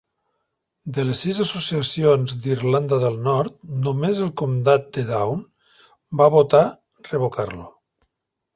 [0.93, 3.55] De les sis associacions d'Irlanda del Nord,
[3.89, 5.47] només el comtat de Down
[6.23, 6.65] va votar
[7.13, 7.71] revocar-lo.